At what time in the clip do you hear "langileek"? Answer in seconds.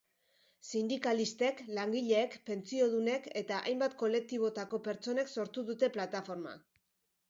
1.81-2.39